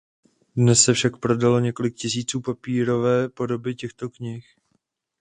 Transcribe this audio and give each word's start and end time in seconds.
Dnes 0.55 0.83
se 0.83 0.93
však 0.93 1.17
prodalo 1.17 1.59
několik 1.59 1.95
tisíců 1.95 2.41
papírové 2.41 3.29
podoby 3.29 3.75
těchto 3.75 4.09
knih. 4.09 4.45